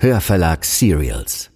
[0.00, 1.50] Hörverlag Serials.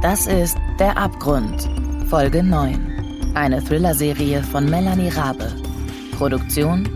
[0.00, 1.68] Das ist Der Abgrund,
[2.08, 3.32] Folge 9.
[3.34, 5.52] Eine Thriller-Serie von Melanie Rabe.
[6.16, 6.95] Produktion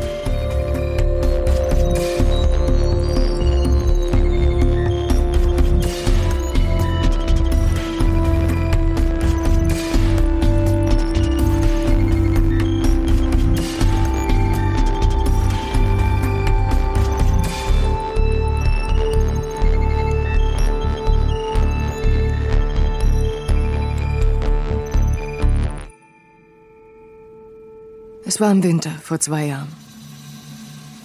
[28.41, 29.67] Es war im Winter, vor zwei Jahren.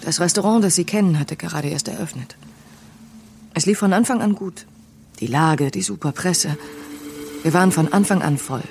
[0.01, 2.35] Das Restaurant, das Sie kennen, hatte gerade erst eröffnet.
[3.53, 4.65] Es lief von Anfang an gut.
[5.21, 6.57] Die Lage, die super Presse.
[7.43, 8.63] Wir waren von Anfang an voll.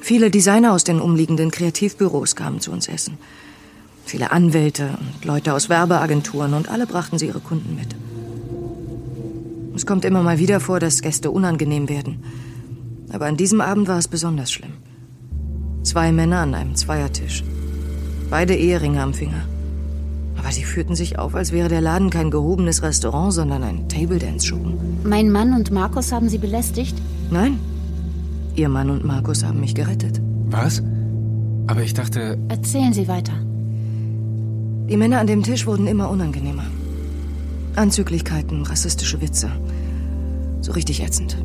[0.00, 3.18] Viele Designer aus den umliegenden Kreativbüros kamen zu uns essen.
[4.04, 7.96] Viele Anwälte und Leute aus Werbeagenturen und alle brachten sie ihre Kunden mit.
[9.74, 12.22] Es kommt immer mal wieder vor, dass Gäste unangenehm werden.
[13.10, 14.74] Aber an diesem Abend war es besonders schlimm.
[15.86, 17.44] Zwei Männer an einem Zweiertisch.
[18.28, 19.44] Beide Eheringe am Finger.
[20.36, 24.74] Aber sie führten sich auf, als wäre der Laden kein gehobenes Restaurant, sondern ein Table-Dance-Schuppen.
[25.04, 27.00] Mein Mann und Markus haben Sie belästigt?
[27.30, 27.60] Nein.
[28.56, 30.20] Ihr Mann und Markus haben mich gerettet.
[30.50, 30.82] Was?
[31.68, 33.34] Aber ich dachte, Erzählen Sie weiter.
[34.88, 36.64] Die Männer an dem Tisch wurden immer unangenehmer.
[37.76, 39.52] Anzüglichkeiten, rassistische Witze.
[40.62, 41.36] So richtig ätzend.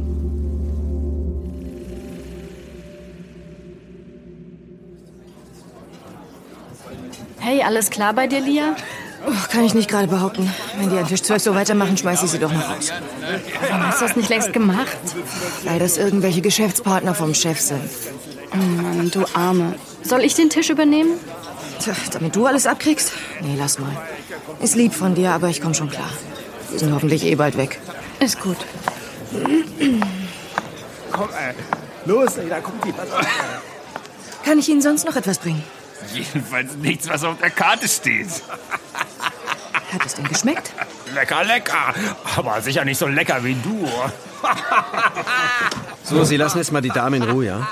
[7.51, 8.77] Hey, alles klar bei dir, Lia?
[9.27, 10.49] Oh, kann ich nicht gerade behaupten.
[10.77, 12.93] Wenn die an Tisch 12 so weitermachen, schmeiße ich sie doch noch raus.
[13.67, 14.97] Warum hast du das nicht längst gemacht?
[15.65, 17.81] Weil das irgendwelche Geschäftspartner vom Chef sind.
[18.53, 19.75] Oh Mann, du Arme.
[20.01, 21.19] Soll ich den Tisch übernehmen?
[21.81, 23.11] Tja, damit du alles abkriegst?
[23.41, 23.97] Nee, lass mal.
[24.61, 26.09] Ist lieb von dir, aber ich komm schon klar.
[26.73, 27.81] Die sind hoffentlich eh bald weg.
[28.21, 28.59] Ist gut.
[31.11, 31.53] Komm, ey.
[32.05, 32.93] Los, ey, da kommt die.
[34.45, 35.61] Kann ich Ihnen sonst noch etwas bringen?
[36.13, 38.27] Jedenfalls nichts, was auf der Karte steht.
[39.93, 40.71] Hat es denn geschmeckt?
[41.13, 41.93] Lecker, lecker.
[42.37, 43.87] Aber sicher nicht so lecker wie du.
[46.03, 47.67] So, Sie lassen jetzt mal die Dame in Ruhe, ja?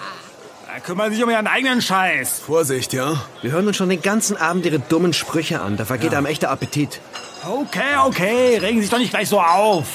[0.68, 2.42] Da kümmern sich um ihren eigenen Scheiß.
[2.46, 3.22] Vorsicht, ja?
[3.42, 5.78] Wir hören uns schon den ganzen Abend Ihre dummen Sprüche an.
[5.78, 7.00] Da vergeht einem echter Appetit.
[7.46, 8.58] Okay, okay.
[8.58, 9.88] Regen Sie sich doch nicht gleich so auf.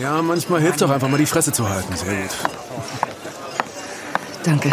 [0.00, 1.94] ja, manchmal hilft doch einfach mal die Fresse zu halten.
[1.96, 2.30] Sehr gut.
[4.44, 4.72] Danke.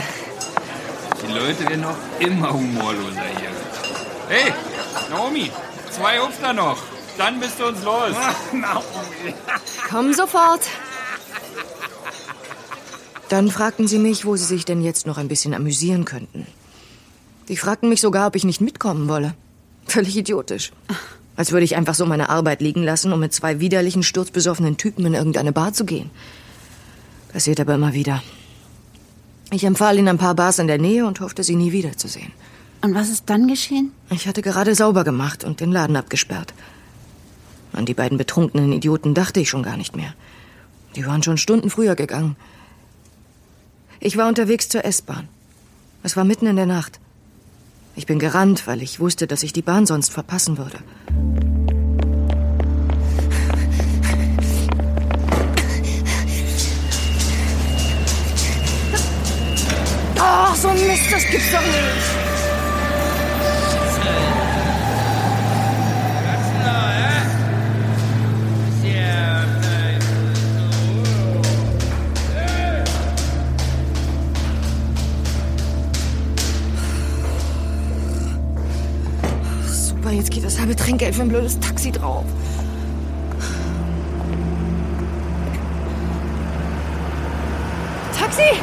[1.30, 3.50] Die Leute werden noch immer humorloser hier.
[4.30, 4.52] Hey,
[5.12, 5.52] Naomi,
[5.92, 6.78] zwei Hupfner noch.
[7.20, 8.16] Dann bist du uns los.
[9.90, 10.62] Komm sofort.
[13.28, 16.48] Dann fragten sie mich, wo sie sich denn jetzt noch ein bisschen amüsieren könnten.
[17.48, 19.36] Die fragten mich sogar, ob ich nicht mitkommen wolle.
[19.86, 20.72] Völlig idiotisch.
[21.36, 25.06] Als würde ich einfach so meine Arbeit liegen lassen, um mit zwei widerlichen, sturzbesoffenen Typen
[25.06, 26.10] in irgendeine Bar zu gehen.
[27.32, 28.24] Passiert aber immer wieder.
[29.52, 32.32] Ich empfahl ihnen ein paar Bars in der Nähe und hoffte, sie nie wiederzusehen.
[32.82, 33.92] Und was ist dann geschehen?
[34.10, 36.54] Ich hatte gerade sauber gemacht und den Laden abgesperrt.
[37.74, 40.14] An die beiden betrunkenen Idioten dachte ich schon gar nicht mehr.
[40.96, 42.36] Die waren schon Stunden früher gegangen.
[44.00, 45.28] Ich war unterwegs zur S-Bahn.
[46.04, 47.00] Es war mitten in der Nacht.
[47.96, 50.80] Ich bin gerannt, weil ich wusste, dass ich die Bahn sonst verpassen würde.
[60.32, 61.76] Oh, so ein Mist, das gibt's doch nicht.
[79.68, 82.26] Super, jetzt geht das halbe Trinkgeld für ein blödes Taxi drauf.
[88.18, 88.60] Taxi!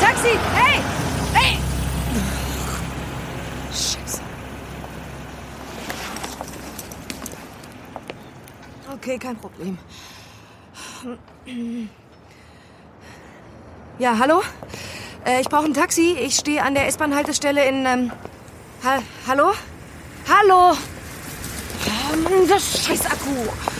[0.00, 0.38] Taxi!
[0.54, 0.80] Hey!
[1.32, 1.58] Hey!
[3.70, 4.20] Scheiße.
[8.92, 9.78] Okay, kein Problem.
[13.98, 14.42] Ja, hallo?
[15.24, 16.14] Äh, ich brauche ein Taxi.
[16.20, 17.86] Ich stehe an der S-Bahn-Haltestelle in.
[17.86, 18.12] Ähm,
[18.84, 19.52] ha hallo?
[20.28, 20.76] Hallo?
[22.12, 23.73] Ähm, das scheiß Akku.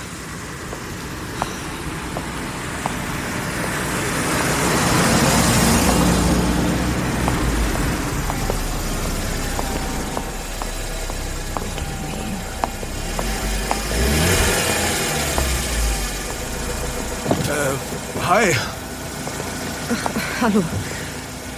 [20.45, 20.63] Hallo.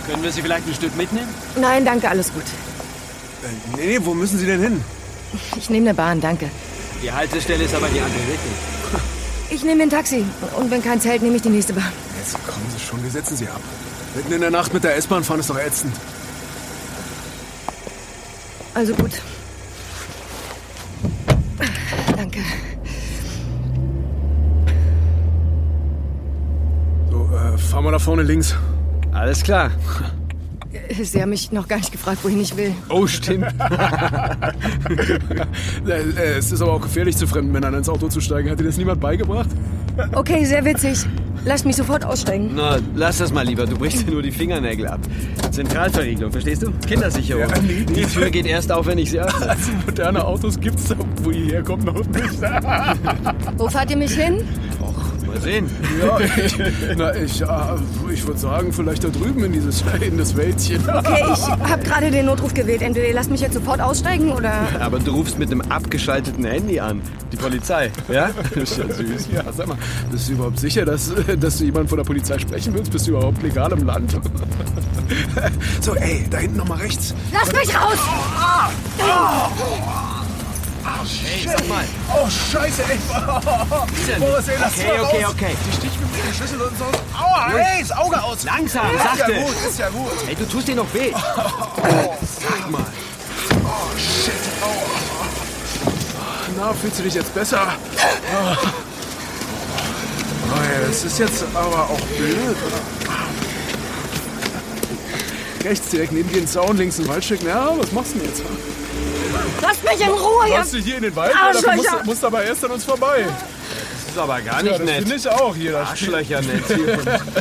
[0.06, 1.27] Können wir Sie vielleicht ein Stück mitnehmen?
[1.61, 2.44] Nein, danke, alles gut.
[2.44, 4.85] Äh, nee, nee, wo müssen Sie denn hin?
[5.56, 6.49] Ich nehme eine Bahn, danke.
[7.03, 8.53] Die Haltestelle ist aber die andere Richtung.
[9.49, 10.25] Ich nehme ein Taxi.
[10.56, 11.93] Und wenn keins hält, nehme ich die nächste Bahn.
[12.19, 13.61] Jetzt kommen Sie schon, wir setzen Sie ab.
[14.17, 15.94] Mitten in der Nacht mit der S-Bahn fahren ist doch ätzend.
[18.75, 19.12] Also gut.
[22.17, 22.41] Danke.
[27.12, 28.56] So, äh, fahr mal da vorne links.
[29.16, 29.70] Alles klar.
[31.00, 32.72] Sie haben mich noch gar nicht gefragt, wohin ich will.
[32.88, 33.46] Oh, stimmt.
[35.86, 38.50] Äh, es ist aber auch gefährlich, zu fremden Männern ins Auto zu steigen.
[38.50, 39.48] Hat dir das niemand beigebracht?
[40.14, 41.06] Okay, sehr witzig.
[41.44, 42.50] Lasst mich sofort aussteigen.
[42.54, 43.66] Na, lass das mal lieber.
[43.66, 45.00] Du brichst dir nur die Fingernägel ab.
[45.50, 46.72] Zentralverriegelung, verstehst du?
[46.86, 47.48] Kindersicherung.
[47.48, 47.94] Ja, nee, nee.
[47.94, 49.50] Die Tür geht erst auf, wenn ich sie öffne.
[49.50, 52.42] Also moderne Autos gibt's da, wo ihr herkommt, noch nicht.
[53.56, 54.42] Wo fahrt ihr mich hin?
[55.37, 55.71] Mal sehen.
[56.00, 56.59] Ja, ich,
[56.97, 57.47] na, ich, äh,
[58.12, 60.83] ich würde sagen, vielleicht da drüben in dieses in das Wäldchen.
[60.88, 62.83] Okay, ich habe gerade den Notruf gewählt.
[62.83, 64.53] Entweder ihr lasst mich jetzt sofort aussteigen oder...
[64.81, 67.03] Aber du rufst mit einem abgeschalteten Handy an.
[67.33, 68.31] Die Polizei, ja?
[68.55, 69.29] Das ist ja süß.
[69.35, 69.77] Ja, sag mal,
[70.11, 72.91] bist du überhaupt sicher, dass, dass du jemanden von der Polizei sprechen willst?
[72.93, 74.19] Bist du überhaupt legal im Land?
[75.81, 77.15] So, ey, da hinten nochmal rechts.
[77.33, 77.99] Lass mich raus!
[81.25, 81.85] Hey, sag mal.
[82.15, 82.99] Oh, scheiße, ey.
[84.19, 85.33] Boris, ey, lass Okay, okay, raus.
[85.35, 85.56] okay.
[85.83, 86.85] Die mit dem Schlüssel und so.
[87.19, 88.44] Aua, hey, das Auge aus.
[88.44, 89.33] Langsam, Ist ja sachte.
[89.35, 90.12] gut, ist ja gut.
[90.27, 91.12] Hey, du tust dir noch weh.
[91.12, 92.85] Sag mal.
[93.65, 94.33] Oh, shit.
[94.62, 95.93] Aua.
[96.56, 97.67] Na, fühlst du dich jetzt besser?
[100.49, 102.56] Oh, ja, das ist jetzt aber auch blöd.
[105.65, 107.43] Rechts direkt neben dir ein Zaun, links ein Waldstück.
[107.43, 108.43] Ja, was machst du denn jetzt?
[109.62, 111.32] Lasst mich in Ruhe, Machst du hier in den Wald?
[111.32, 111.93] Oder Arschlöcher!
[111.93, 113.25] musst, musst aber erst an uns vorbei.
[113.25, 114.99] Das ist aber gar Ja, nicht das nett.
[115.02, 115.73] finde ich auch hier.
[115.73, 116.99] Das Arschlöcher nett hier.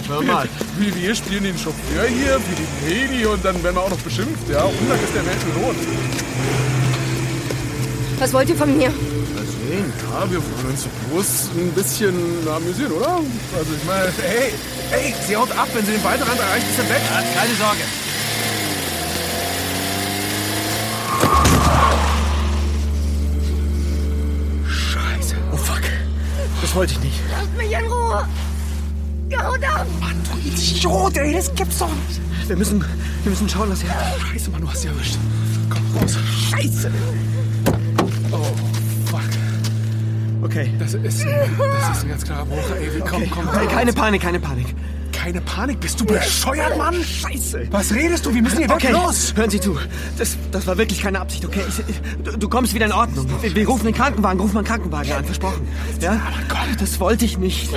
[0.09, 0.47] Hör mal.
[0.77, 3.99] Wie wir spielen den Chauffeur hier, wie die Lady und dann werden wir auch noch
[3.99, 4.49] beschimpft.
[4.49, 5.77] Ja, Undank ist der Welt belohnt.
[8.19, 8.87] Was wollt ihr von mir?
[8.87, 12.15] Ja, wir wollen uns bloß ein bisschen
[12.47, 13.07] amüsieren, oder?
[13.57, 14.53] Also ich meine, hey,
[14.91, 17.01] hey, sie haut ab, wenn sie den Waldrand erreicht, ist er weg.
[17.35, 17.81] Keine Sorge.
[26.75, 27.19] Das wollte ich nicht.
[27.31, 28.27] Lasst mich in Ruhe!
[29.41, 29.87] Haut ab!
[30.01, 32.49] Mann, du Idiot, ey, das gibt's doch nicht.
[32.49, 32.81] Wir müssen,
[33.23, 33.91] wir müssen schauen, was hier...
[34.19, 35.17] Scheiße, Mann, du hast sie erwischt.
[35.69, 36.17] Komm raus.
[36.51, 36.91] Scheiße.
[38.29, 38.43] Oh,
[39.05, 39.21] fuck.
[40.41, 40.69] Okay.
[40.77, 42.57] Das ist, das ist ein ganz klarer Bruch.
[42.77, 43.67] Ey, komm, komm, Hey, komm.
[43.69, 44.75] keine Panik, keine Panik.
[45.25, 47.03] Keine Panik, bist du bescheuert, Mann?
[47.03, 47.67] Scheiße.
[47.71, 48.35] Was redest du?
[48.35, 48.75] Wir müssen hier weg.
[48.75, 49.33] Okay, Los.
[49.35, 49.75] hören Sie zu.
[50.19, 51.61] Das, das war wirklich keine Absicht, okay?
[51.67, 53.25] Ich, du, du kommst wieder in Ordnung.
[53.41, 55.67] Wir, wir rufen den Krankenwagen, rufen mal einen Krankenwagen an, versprochen.
[55.99, 56.11] Ja?
[56.11, 57.71] Aber Gott, das wollte ich nicht.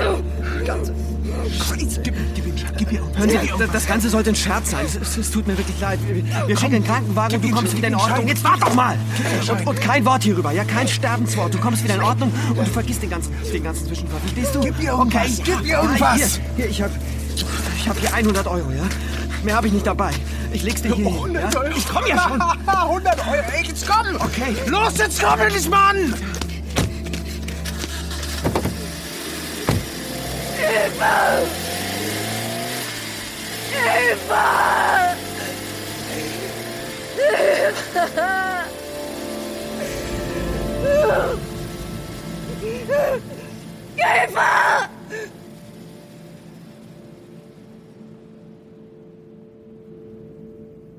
[0.66, 0.92] Ganz,
[1.50, 2.02] Scheiße.
[2.02, 2.44] Gib, gib
[2.76, 4.84] gib ihr hören Sie, das, das Ganze sollte ein Scherz sein.
[4.84, 5.98] Es, es, es tut mir wirklich leid.
[6.06, 8.28] Wir, wir schicken einen Krankenwagen und du kommst wieder in Ordnung.
[8.28, 8.98] Jetzt wart doch mal!
[9.50, 10.64] Und, und kein Wort hierüber, ja?
[10.64, 11.54] Kein Sterbenswort.
[11.54, 14.20] Du kommst wieder in Ordnung und du vergisst den ganzen, den ganzen Zwischenfall.
[14.20, 14.60] Verstehst du?
[14.60, 16.16] Gib ihr irgendwas, Okay, gib ihr irgendwas.
[16.16, 16.90] Hier, hier ich hab,
[17.88, 18.84] ich hab hier 100 Euro, ja?
[19.42, 20.10] Mehr habe ich nicht dabei.
[20.52, 21.14] Ich leg's dir hier hin.
[21.14, 21.60] 100 ja?
[21.60, 21.76] Euro.
[21.76, 22.40] Ich komm ja schon.
[22.66, 23.34] 100 Euro.
[23.52, 24.16] Ey, jetzt komm.
[24.16, 24.56] Okay.
[24.66, 26.14] Los, jetzt komm endlich, Mann.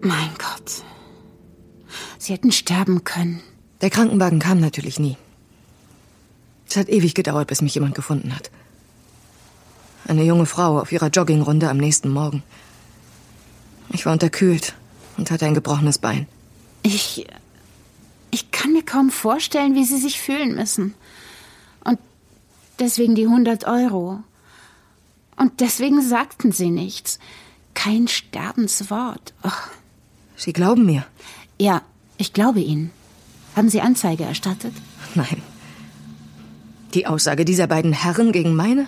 [0.01, 0.83] Mein Gott.
[2.17, 3.41] Sie hätten sterben können.
[3.81, 5.17] Der Krankenwagen kam natürlich nie.
[6.67, 8.51] Es hat ewig gedauert, bis mich jemand gefunden hat.
[10.07, 12.43] Eine junge Frau auf ihrer Joggingrunde am nächsten Morgen.
[13.91, 14.75] Ich war unterkühlt
[15.17, 16.27] und hatte ein gebrochenes Bein.
[16.83, 17.25] Ich.
[18.31, 20.93] Ich kann mir kaum vorstellen, wie Sie sich fühlen müssen.
[21.83, 21.97] Und
[22.77, 24.23] deswegen die 100 Euro.
[25.35, 27.17] Und deswegen sagten Sie nichts.
[27.73, 29.33] Kein Sterbenswort.
[29.41, 29.69] Ach,
[30.39, 31.05] Sie glauben mir?
[31.59, 31.81] ja,
[32.17, 32.91] ich glaube Ihnen.
[33.55, 34.73] Haben Sie Anzeige erstattet?
[35.15, 35.41] Nein.
[36.93, 38.87] Die Aussage dieser beiden Herren gegen meine,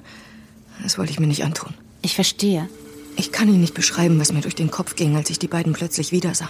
[0.81, 1.74] das wollte ich mir nicht antun.
[2.01, 2.70] Ich verstehe.
[3.17, 5.74] Ich kann Ihnen nicht beschreiben, was mir durch den Kopf ging, als ich die beiden
[5.74, 6.50] plötzlich wiedersah.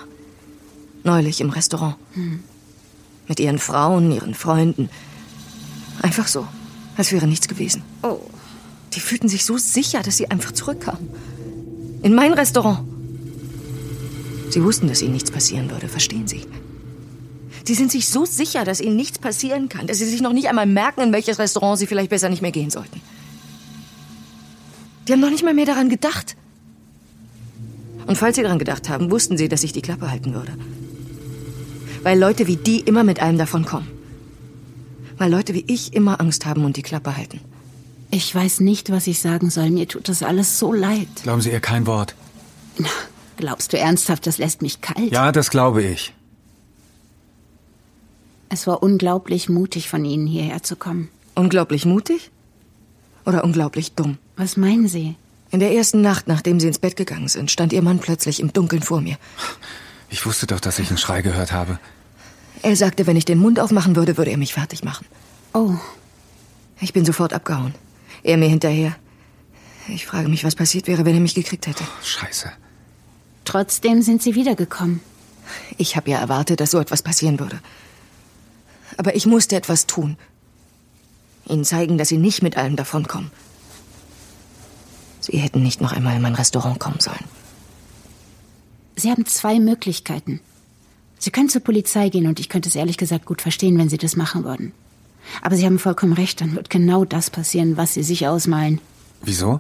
[1.03, 1.95] Neulich im Restaurant.
[3.27, 4.89] Mit ihren Frauen, ihren Freunden.
[6.01, 6.47] Einfach so,
[6.97, 7.81] als wäre nichts gewesen.
[8.03, 8.19] Oh.
[8.93, 11.09] Die fühlten sich so sicher, dass sie einfach zurückkamen.
[12.03, 12.90] In mein Restaurant.
[14.51, 16.41] Sie wussten, dass ihnen nichts passieren würde, verstehen Sie?
[17.65, 20.49] Sie sind sich so sicher, dass ihnen nichts passieren kann, dass sie sich noch nicht
[20.49, 23.01] einmal merken, in welches Restaurant sie vielleicht besser nicht mehr gehen sollten.
[25.07, 26.35] Die haben noch nicht mal mehr daran gedacht.
[28.07, 30.53] Und falls sie daran gedacht haben, wussten sie, dass ich die Klappe halten würde.
[32.03, 33.87] Weil Leute wie die immer mit allem davon kommen.
[35.17, 37.41] Weil Leute wie ich immer Angst haben und die Klappe halten.
[38.09, 39.69] Ich weiß nicht, was ich sagen soll.
[39.69, 41.07] Mir tut das alles so leid.
[41.23, 42.15] Glauben Sie ihr kein Wort?
[43.37, 45.11] Glaubst du ernsthaft, das lässt mich kalt?
[45.11, 46.13] Ja, das glaube ich.
[48.49, 51.09] Es war unglaublich mutig von Ihnen, hierher zu kommen.
[51.35, 52.31] Unglaublich mutig?
[53.25, 54.17] Oder unglaublich dumm?
[54.35, 55.15] Was meinen Sie?
[55.51, 58.51] In der ersten Nacht, nachdem Sie ins Bett gegangen sind, stand Ihr Mann plötzlich im
[58.53, 59.17] Dunkeln vor mir.
[60.09, 61.79] Ich wusste doch, dass ich einen Schrei gehört habe.
[62.61, 65.05] Er sagte, wenn ich den Mund aufmachen würde, würde er mich fertig machen.
[65.53, 65.75] Oh,
[66.79, 67.73] Ich bin sofort abgehauen.
[68.23, 68.95] Er mir hinterher.
[69.87, 71.83] Ich frage mich, was passiert wäre, wenn er mich gekriegt hätte.
[72.03, 72.51] Scheiße.
[73.51, 75.01] Trotzdem sind Sie wiedergekommen.
[75.77, 77.59] Ich habe ja erwartet, dass so etwas passieren würde.
[78.95, 80.15] Aber ich musste etwas tun.
[81.49, 83.29] Ihnen zeigen, dass Sie nicht mit allem davonkommen.
[85.19, 87.25] Sie hätten nicht noch einmal in mein Restaurant kommen sollen.
[88.95, 90.39] Sie haben zwei Möglichkeiten.
[91.19, 93.97] Sie können zur Polizei gehen und ich könnte es ehrlich gesagt gut verstehen, wenn Sie
[93.97, 94.71] das machen würden.
[95.41, 98.79] Aber Sie haben vollkommen recht, dann wird genau das passieren, was Sie sich ausmalen.
[99.21, 99.59] Wieso?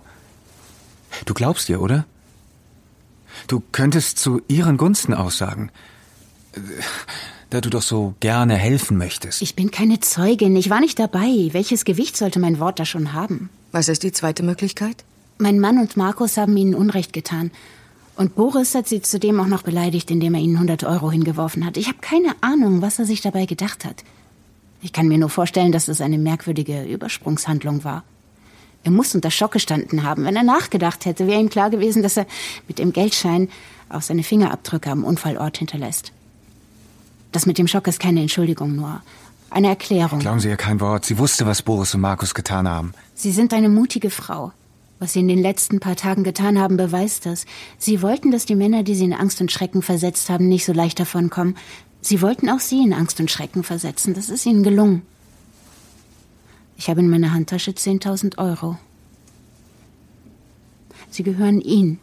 [1.25, 2.05] Du glaubst ihr, oder?
[3.47, 5.71] Du könntest zu ihren Gunsten aussagen.
[7.49, 9.41] Da du doch so gerne helfen möchtest.
[9.41, 11.49] Ich bin keine Zeugin, ich war nicht dabei.
[11.51, 13.49] Welches Gewicht sollte mein Wort da schon haben?
[13.71, 15.03] Was ist die zweite Möglichkeit?
[15.37, 17.51] Mein Mann und Markus haben ihnen Unrecht getan.
[18.15, 21.77] Und Boris hat sie zudem auch noch beleidigt, indem er ihnen 100 Euro hingeworfen hat.
[21.77, 24.03] Ich habe keine Ahnung, was er sich dabei gedacht hat.
[24.81, 28.03] Ich kann mir nur vorstellen, dass es eine merkwürdige Übersprungshandlung war.
[28.83, 30.25] Er muss unter Schock gestanden haben.
[30.25, 32.25] Wenn er nachgedacht hätte, wäre ihm klar gewesen, dass er
[32.67, 33.49] mit dem Geldschein
[33.89, 36.11] auch seine Fingerabdrücke am Unfallort hinterlässt.
[37.31, 39.01] Das mit dem Schock ist keine Entschuldigung, nur
[39.49, 40.19] eine Erklärung.
[40.19, 41.05] Glauben Sie ihr kein Wort.
[41.05, 42.93] Sie wusste, was Boris und Markus getan haben.
[43.13, 44.51] Sie sind eine mutige Frau.
[44.99, 47.45] Was Sie in den letzten paar Tagen getan haben, beweist das.
[47.77, 50.73] Sie wollten, dass die Männer, die Sie in Angst und Schrecken versetzt haben, nicht so
[50.73, 51.57] leicht davonkommen.
[52.01, 54.13] Sie wollten auch Sie in Angst und Schrecken versetzen.
[54.13, 55.01] Das ist Ihnen gelungen.
[56.81, 58.75] Ich habe in meiner Handtasche 10.000 Euro.
[61.11, 61.99] Sie gehören Ihnen.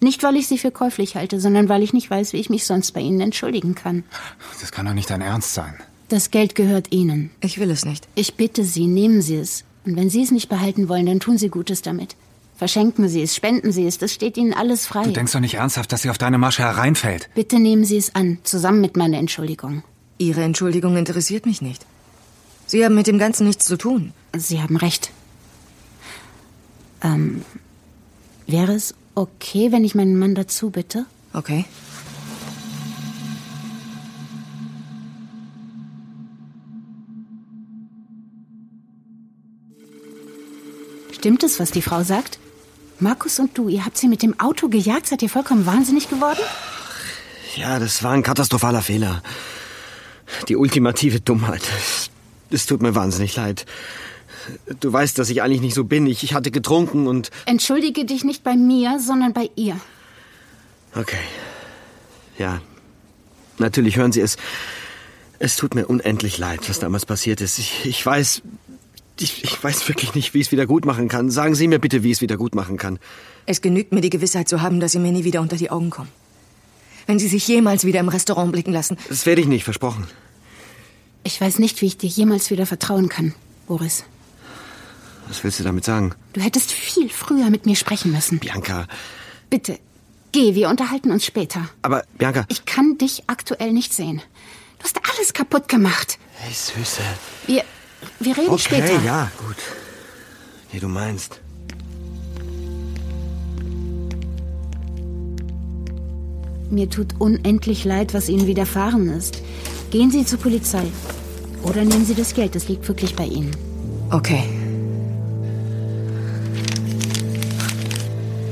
[0.00, 2.66] Nicht, weil ich sie für käuflich halte, sondern weil ich nicht weiß, wie ich mich
[2.66, 4.02] sonst bei Ihnen entschuldigen kann.
[4.60, 5.72] Das kann doch nicht dein Ernst sein.
[6.08, 7.30] Das Geld gehört Ihnen.
[7.40, 8.08] Ich will es nicht.
[8.16, 9.62] Ich bitte Sie, nehmen Sie es.
[9.84, 12.16] Und wenn Sie es nicht behalten wollen, dann tun Sie Gutes damit.
[12.56, 15.04] Verschenken Sie es, spenden Sie es, das steht Ihnen alles frei.
[15.04, 17.30] Du denkst doch nicht ernsthaft, dass sie auf deine Masche hereinfällt.
[17.36, 19.84] Bitte nehmen Sie es an, zusammen mit meiner Entschuldigung.
[20.18, 21.86] Ihre Entschuldigung interessiert mich nicht.
[22.68, 24.12] Sie haben mit dem Ganzen nichts zu tun.
[24.36, 25.10] Sie haben recht.
[27.02, 27.42] Ähm,
[28.46, 31.06] wäre es okay, wenn ich meinen Mann dazu bitte?
[31.32, 31.64] Okay.
[41.12, 42.38] Stimmt es, was die Frau sagt?
[43.00, 45.06] Markus und du, ihr habt sie mit dem Auto gejagt?
[45.06, 46.38] Seid ihr vollkommen wahnsinnig geworden?
[47.56, 49.22] Ja, das war ein katastrophaler Fehler.
[50.48, 51.62] Die ultimative Dummheit.
[52.50, 53.66] Es tut mir wahnsinnig leid.
[54.80, 56.06] Du weißt, dass ich eigentlich nicht so bin.
[56.06, 57.30] Ich, ich hatte getrunken und...
[57.46, 59.78] Entschuldige dich nicht bei mir, sondern bei ihr.
[60.94, 61.18] Okay.
[62.38, 62.60] Ja.
[63.58, 64.36] Natürlich hören Sie es.
[65.38, 67.58] Es tut mir unendlich leid, was damals passiert ist.
[67.58, 68.42] Ich, ich weiß...
[69.20, 71.28] Ich, ich weiß wirklich nicht, wie ich es wieder gut machen kann.
[71.28, 73.00] Sagen Sie mir bitte, wie ich es wieder gut machen kann.
[73.46, 75.90] Es genügt mir die Gewissheit zu haben, dass Sie mir nie wieder unter die Augen
[75.90, 76.08] kommen.
[77.06, 78.96] Wenn Sie sich jemals wieder im Restaurant blicken lassen.
[79.08, 80.06] Das werde ich nicht, versprochen.
[81.28, 83.34] Ich weiß nicht, wie ich dir jemals wieder vertrauen kann,
[83.66, 84.02] Boris.
[85.26, 86.14] Was willst du damit sagen?
[86.32, 88.38] Du hättest viel früher mit mir sprechen müssen.
[88.38, 88.86] Bianca.
[89.50, 89.78] Bitte,
[90.32, 91.68] geh, wir unterhalten uns später.
[91.82, 92.46] Aber, Bianca.
[92.48, 94.22] Ich kann dich aktuell nicht sehen.
[94.78, 96.18] Du hast alles kaputt gemacht.
[96.36, 97.02] Hey, Süße.
[97.46, 97.62] Wir,
[98.20, 99.02] wir reden Okay, später.
[99.04, 99.56] ja, gut.
[100.72, 101.40] Wie du meinst.
[106.70, 109.42] Mir tut unendlich leid, was Ihnen widerfahren ist.
[109.90, 110.84] Gehen Sie zur Polizei.
[111.62, 113.50] Oder nehmen Sie das Geld, das liegt wirklich bei Ihnen.
[114.10, 114.44] Okay.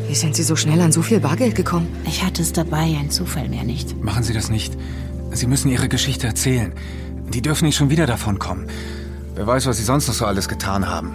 [0.09, 1.89] Wie sind Sie so schnell an so viel Bargeld gekommen?
[2.07, 4.03] Ich hatte es dabei, ein Zufall mehr nicht.
[4.03, 4.77] Machen Sie das nicht.
[5.33, 6.73] Sie müssen Ihre Geschichte erzählen.
[7.29, 8.69] Die dürfen nicht schon wieder davon kommen.
[9.35, 11.13] Wer weiß, was Sie sonst noch so alles getan haben.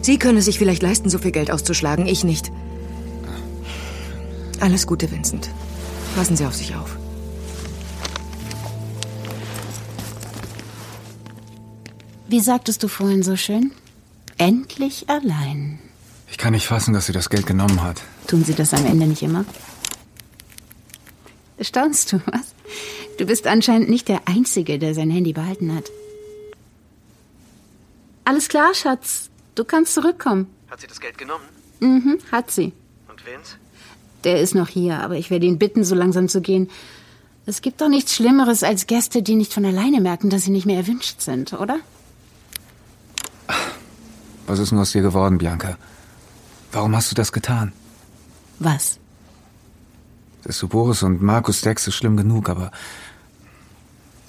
[0.00, 2.50] Sie können es sich vielleicht leisten, so viel Geld auszuschlagen, ich nicht.
[4.60, 5.50] Alles Gute, Vincent.
[6.16, 6.99] Passen Sie auf sich auf.
[12.30, 13.72] Wie sagtest du vorhin so schön?
[14.38, 15.80] Endlich allein.
[16.30, 18.02] Ich kann nicht fassen, dass sie das Geld genommen hat.
[18.28, 19.44] Tun sie das am Ende nicht immer?
[21.60, 22.54] Staunst du, was?
[23.18, 25.90] Du bist anscheinend nicht der Einzige, der sein Handy behalten hat.
[28.22, 29.28] Alles klar, Schatz.
[29.56, 30.46] Du kannst zurückkommen.
[30.70, 31.46] Hat sie das Geld genommen?
[31.80, 32.72] Mhm, hat sie.
[33.08, 33.56] Und Vince?
[34.22, 36.70] Der ist noch hier, aber ich werde ihn bitten, so langsam zu gehen.
[37.44, 40.66] Es gibt doch nichts Schlimmeres als Gäste, die nicht von alleine merken, dass sie nicht
[40.66, 41.80] mehr erwünscht sind, oder?
[44.50, 45.76] Was ist denn aus dir geworden, Bianca?
[46.72, 47.72] Warum hast du das getan?
[48.58, 48.98] Was?
[50.42, 52.72] Dass du Boris und Markus deckst, ist schlimm genug, aber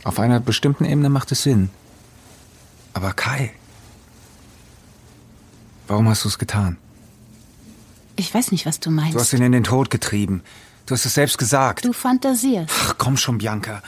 [0.04, 1.72] auf einer bestimmten Ebene macht es Sinn.
[2.94, 3.52] Aber Kai.
[5.88, 6.78] Warum hast du es getan?
[8.16, 9.16] Ich weiß nicht, was du meinst.
[9.16, 10.44] Du hast ihn in den Tod getrieben.
[10.86, 11.84] Du hast es selbst gesagt.
[11.84, 12.72] Du fantasierst.
[12.72, 13.82] Ach, komm schon, Bianca.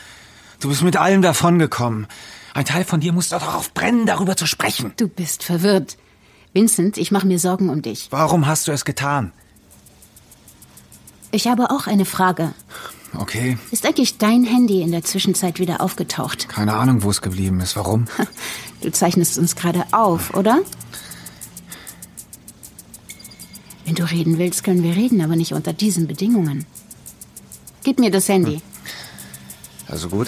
[0.60, 2.08] Du bist mit allem davongekommen.
[2.56, 4.94] Ein Teil von dir muss doch darauf brennen, darüber zu sprechen.
[4.98, 5.98] Du bist verwirrt.
[6.54, 8.08] Vincent, ich mache mir Sorgen um dich.
[8.12, 9.32] Warum hast du es getan?
[11.32, 12.54] Ich habe auch eine Frage.
[13.16, 16.50] Okay, Ist eigentlich dein Handy in der Zwischenzeit wieder aufgetaucht?
[16.50, 17.76] keine Ahnung, wo es geblieben ist.
[17.76, 18.06] Warum?
[18.82, 20.60] Du zeichnest uns gerade auf, oder?
[23.86, 26.66] Wenn du reden willst, können wir reden, aber nicht unter diesen Bedingungen.
[27.86, 28.62] Gib mir das Handy.
[29.88, 30.28] Also gut.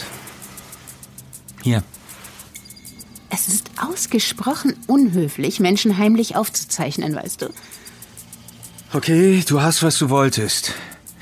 [1.63, 1.83] Hier.
[3.35, 7.49] Es ist ausgesprochen unhöflich, Menschen heimlich aufzuzeichnen, weißt du.
[8.93, 10.71] Okay, du hast, was du wolltest.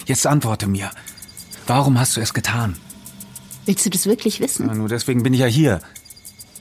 [0.06, 0.92] Jetzt antworte mir.
[1.66, 2.76] Warum hast du es getan?
[3.66, 4.68] Willst du das wirklich wissen?
[4.68, 5.82] Na, nur deswegen bin ich ja hier.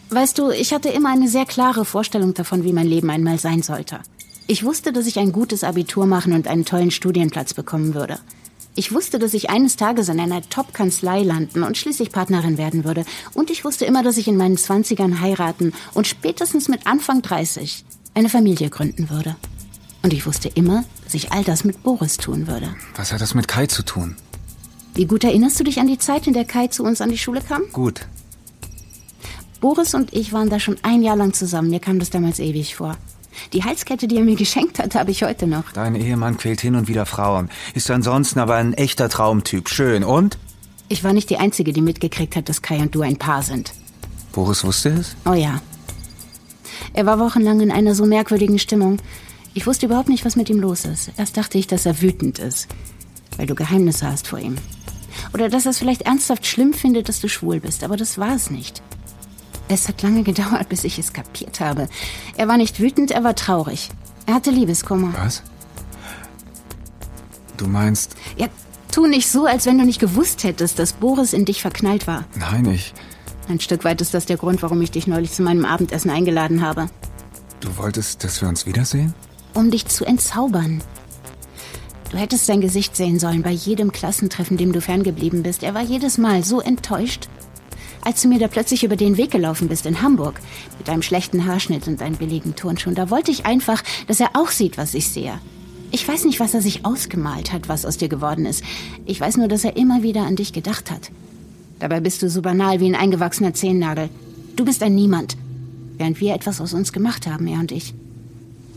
[0.09, 3.61] Weißt du, ich hatte immer eine sehr klare Vorstellung davon, wie mein Leben einmal sein
[3.61, 4.01] sollte.
[4.47, 8.19] Ich wusste, dass ich ein gutes Abitur machen und einen tollen Studienplatz bekommen würde.
[8.75, 13.05] Ich wusste, dass ich eines Tages in einer Top-Kanzlei landen und schließlich Partnerin werden würde.
[13.35, 17.85] Und ich wusste immer, dass ich in meinen Zwanzigern heiraten und spätestens mit Anfang 30
[18.15, 19.37] eine Familie gründen würde.
[20.03, 22.75] Und ich wusste immer, dass ich all das mit Boris tun würde.
[22.97, 24.17] Was hat das mit Kai zu tun?
[24.95, 27.19] Wie gut erinnerst du dich an die Zeit, in der Kai zu uns an die
[27.19, 27.63] Schule kam?
[27.73, 28.07] Gut.
[29.61, 31.71] Boris und ich waren da schon ein Jahr lang zusammen.
[31.71, 32.97] Mir kam das damals ewig vor.
[33.53, 35.73] Die Halskette, die er mir geschenkt hat, habe ich heute noch.
[35.73, 37.51] Dein Ehemann quält hin und wieder Frauen.
[37.75, 39.69] Ist ansonsten aber ein echter Traumtyp.
[39.69, 40.05] Schön.
[40.05, 40.39] Und?
[40.89, 43.73] Ich war nicht die Einzige, die mitgekriegt hat, dass Kai und du ein Paar sind.
[44.33, 45.17] Boris wusste es?
[45.25, 45.61] Oh ja.
[46.95, 48.99] Er war wochenlang in einer so merkwürdigen Stimmung.
[49.55, 51.11] Ich wusste überhaupt nicht, was mit ihm los ist.
[51.17, 52.69] Erst dachte ich, dass er wütend ist,
[53.37, 54.57] weil du Geheimnisse hast vor ihm.
[55.35, 58.35] Oder dass er es vielleicht ernsthaft schlimm findet, dass du schwul bist, aber das war
[58.35, 58.83] es nicht.
[59.73, 61.89] Es hat lange gedauert, bis ich es kapiert habe.
[62.37, 63.89] Er war nicht wütend, er war traurig.
[64.27, 65.15] Er hatte Liebeskummer.
[65.17, 65.43] Was?
[67.57, 68.49] Du meinst, Ja,
[68.91, 72.25] tu nicht so, als wenn du nicht gewusst hättest, dass Boris in dich verknallt war.
[72.35, 72.93] nein, ich.
[73.49, 76.61] Ein Stück weit ist das der Grund, warum ich dich neulich zu meinem Abendessen eingeladen
[76.63, 76.89] habe.
[77.61, 79.15] Du wolltest, dass wir uns wiedersehen?
[79.55, 80.83] Um dich zu entzaubern.
[82.11, 85.63] Du hättest sein Gesicht sehen sollen bei jedem Klassentreffen, dem du ferngeblieben bist.
[85.63, 87.29] Er war jedes Mal so enttäuscht.
[88.05, 90.41] Als du mir da plötzlich über den Weg gelaufen bist in Hamburg,
[90.77, 94.49] mit deinem schlechten Haarschnitt und deinen billigen Turnschuhen, da wollte ich einfach, dass er auch
[94.49, 95.39] sieht, was ich sehe.
[95.93, 98.65] Ich weiß nicht, was er sich ausgemalt hat, was aus dir geworden ist.
[99.07, 101.11] Ich weiß nur, dass er immer wieder an dich gedacht hat.
[101.79, 104.09] Dabei bist du so banal wie ein eingewachsener Zehennagel.
[104.57, 105.37] Du bist ein Niemand,
[105.97, 107.95] während wir etwas aus uns gemacht haben, er und ich.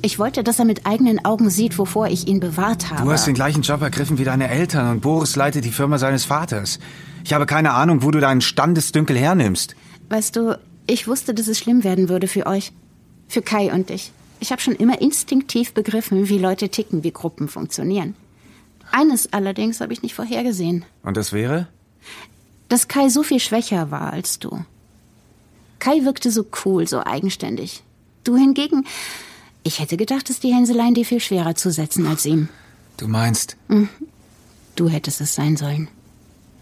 [0.01, 3.05] Ich wollte, dass er mit eigenen Augen sieht, wovor ich ihn bewahrt habe.
[3.05, 6.25] Du hast den gleichen Job ergriffen wie deine Eltern und Boris leitet die Firma seines
[6.25, 6.79] Vaters.
[7.25, 9.75] Ich habe keine Ahnung, wo du deinen Standesdünkel hernimmst.
[10.09, 12.71] Weißt du, ich wusste, dass es schlimm werden würde für euch.
[13.27, 14.11] Für Kai und dich.
[14.39, 18.13] Ich habe schon immer instinktiv begriffen, wie Leute ticken, wie Gruppen funktionieren.
[18.91, 20.85] Eines allerdings habe ich nicht vorhergesehen.
[21.01, 21.67] Und das wäre?
[22.69, 24.63] Dass Kai so viel schwächer war als du.
[25.79, 27.81] Kai wirkte so cool, so eigenständig.
[28.23, 28.85] Du hingegen,
[29.63, 32.49] ich hätte gedacht, dass die Hänseleien dir viel schwerer zu setzen als ihm.
[32.97, 33.57] Du meinst,
[34.75, 35.88] Du hättest es sein sollen.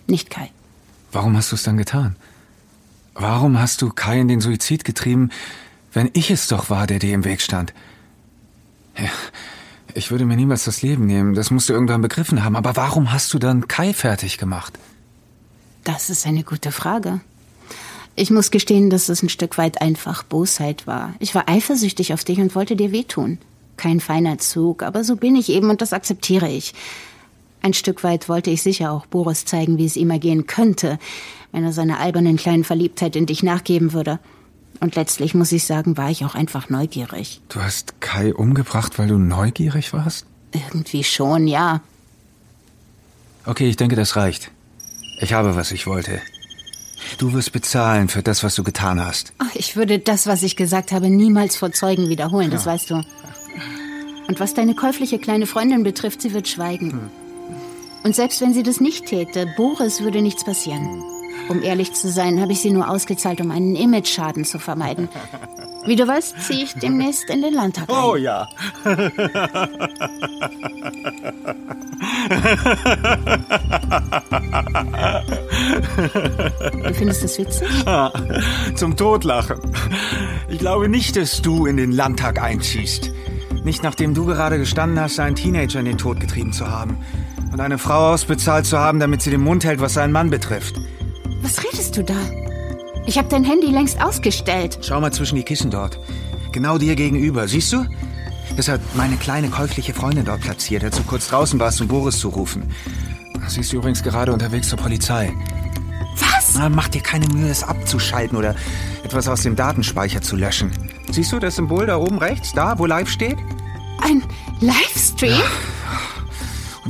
[0.07, 0.51] Nicht Kai.
[1.11, 2.15] warum hast du es dann getan?
[3.13, 5.29] Warum hast du Kai in den Suizid getrieben,
[5.93, 7.73] wenn ich es doch war, der dir im Weg stand?
[8.97, 9.09] Ja,
[9.93, 13.13] ich würde mir niemals das Leben nehmen, das musst du irgendwann begriffen haben, aber warum
[13.13, 14.77] hast du dann Kai fertig gemacht?
[15.83, 17.21] Das ist eine gute Frage.
[18.15, 21.13] Ich muss gestehen, dass es ein Stück weit einfach Bosheit war.
[21.19, 23.39] Ich war eifersüchtig auf dich und wollte dir wehtun.
[23.75, 26.73] Kein feiner Zug, aber so bin ich eben und das akzeptiere ich.
[27.63, 30.99] Ein Stück weit wollte ich sicher auch Boris zeigen, wie es ihm ergehen könnte,
[31.53, 34.19] wenn er seiner albernen kleinen Verliebtheit in dich nachgeben würde.
[34.81, 37.39] Und letztlich muss ich sagen, war ich auch einfach neugierig.
[37.47, 40.25] Du hast Kai umgebracht, weil du neugierig warst?
[40.51, 41.79] Irgendwie schon, ja.
[43.45, 44.51] Okay, ich denke, das reicht.
[45.21, 46.19] Ich habe, was ich wollte.
[47.17, 49.31] Du wirst bezahlen für das, was du getan hast.
[49.37, 52.95] Ach, ich würde das, was ich gesagt habe, niemals vor Zeugen wiederholen, das weißt du.
[54.27, 57.09] Und was deine käufliche kleine Freundin betrifft, sie wird schweigen.
[58.03, 61.03] Und selbst wenn sie das nicht täte, Boris würde nichts passieren.
[61.49, 65.09] Um ehrlich zu sein, habe ich sie nur ausgezahlt, um einen Image-Schaden zu vermeiden.
[65.85, 67.95] Wie du weißt, ziehe ich demnächst in den Landtag ein.
[67.95, 68.47] Oh ja.
[76.83, 77.67] Du findest das witzig?
[78.75, 79.59] Zum Totlachen.
[80.47, 83.11] Ich glaube nicht, dass du in den Landtag einziehst.
[83.65, 86.97] Nicht nachdem du gerade gestanden hast, einen Teenager in den Tod getrieben zu haben.
[87.53, 90.75] Und eine Frau ausbezahlt zu haben, damit sie den Mund hält, was seinen Mann betrifft.
[91.43, 92.15] Was redest du da?
[93.05, 94.79] Ich habe dein Handy längst ausgestellt.
[94.81, 95.99] Schau mal zwischen die Kissen dort.
[96.51, 97.85] Genau dir gegenüber, siehst du?
[98.57, 102.17] Das hat meine kleine käufliche Freundin dort platziert, als du kurz draußen warst, um Boris
[102.17, 102.71] zu rufen.
[103.47, 105.31] Sie ist übrigens gerade unterwegs zur Polizei.
[106.17, 106.55] Was?
[106.55, 108.55] Na, mach dir keine Mühe, es abzuschalten oder
[109.03, 110.71] etwas aus dem Datenspeicher zu löschen.
[111.11, 113.37] Siehst du das Symbol da oben rechts, da, wo live steht?
[114.01, 114.23] Ein
[114.59, 115.33] Livestream?
[115.33, 115.72] Und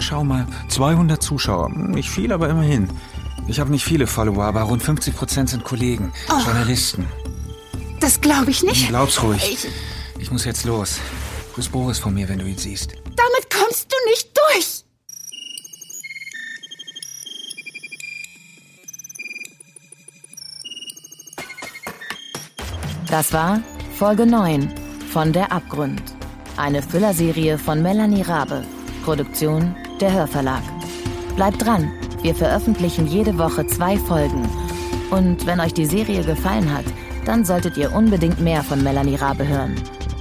[0.04, 1.70] schau mal, 200 Zuschauer.
[1.70, 2.90] Nicht viel, aber immerhin.
[3.48, 6.14] Ich habe nicht viele Follower, aber rund 50 Prozent sind Kollegen,
[6.46, 7.08] Journalisten.
[8.00, 8.88] Das glaube ich nicht.
[8.90, 9.42] Glaub's ruhig.
[9.66, 9.68] Ich,
[10.22, 11.00] Ich muss jetzt los.
[11.56, 12.94] Grüß Boris von mir, wenn du ihn siehst.
[12.94, 14.84] damit kommst du nicht durch.
[23.10, 23.62] Das war
[23.98, 24.74] Folge 9
[25.12, 26.02] von Der Abgrund.
[26.58, 28.64] Eine Füllerserie von Melanie Rabe.
[29.04, 30.64] Produktion der Hörverlag.
[31.36, 34.48] Bleibt dran, wir veröffentlichen jede Woche zwei Folgen.
[35.12, 36.86] Und wenn euch die Serie gefallen hat,
[37.26, 39.76] dann solltet ihr unbedingt mehr von Melanie Rabe hören.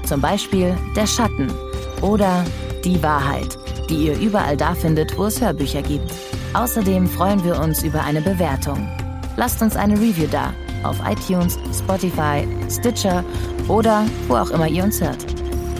[0.04, 1.52] Zum Beispiel Der Schatten
[2.00, 2.44] oder
[2.84, 3.56] Die Wahrheit,
[3.88, 6.12] die ihr überall da findet, wo es Hörbücher gibt.
[6.54, 8.88] Außerdem freuen wir uns über eine Bewertung.
[9.36, 13.24] Lasst uns eine Review da auf iTunes, Spotify, Stitcher
[13.68, 15.24] oder wo auch immer ihr uns hört.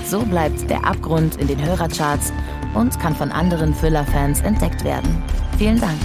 [0.07, 2.33] So bleibt der Abgrund in den Hörercharts
[2.75, 5.23] und kann von anderen Füller-Fans entdeckt werden.
[5.59, 5.99] Vielen Dank.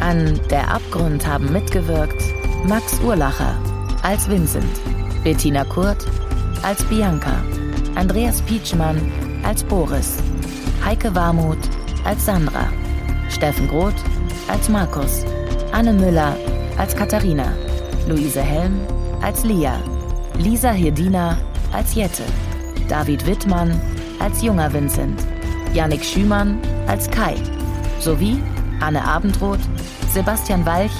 [0.00, 2.22] An Der Abgrund haben mitgewirkt
[2.66, 3.54] Max Urlacher
[4.02, 4.64] als Vincent,
[5.24, 6.04] Bettina Kurt
[6.62, 7.42] als Bianca,
[7.94, 9.00] Andreas Pietschmann
[9.42, 10.16] als Boris,
[10.84, 11.68] Heike Warmuth
[12.04, 12.68] als Sandra,
[13.28, 13.94] Steffen Groth
[14.48, 15.24] als Markus,
[15.72, 16.36] Anne Müller
[16.78, 17.52] als Katharina,
[18.08, 18.80] Luise Helm
[19.22, 19.80] als Lia,
[20.38, 21.36] Lisa Hirdina
[21.72, 22.22] als Jette,
[22.88, 23.80] David Wittmann
[24.18, 25.26] als junger Vincent,
[25.76, 27.34] Yannick Schümann als Kai,
[28.00, 28.42] sowie
[28.80, 29.60] Anne Abendroth,
[30.10, 30.96] Sebastian Walch,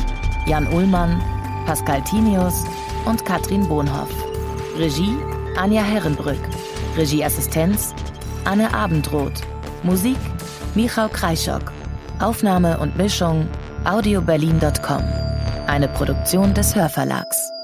[0.46, 1.18] Jan Ullmann,
[1.64, 2.64] Pascal Tinius
[3.06, 4.10] und Katrin Bohnhoff.
[4.78, 5.16] Regie
[5.56, 6.38] Anja Herrenbrück.
[6.94, 7.94] Regieassistenz
[8.44, 9.40] Anne Abendroth.
[9.82, 10.18] Musik
[10.74, 11.72] Michał Kreischock.
[12.20, 13.48] Aufnahme und Mischung
[13.84, 15.02] audioberlin.com.
[15.66, 17.55] Eine Produktion des Hörverlags.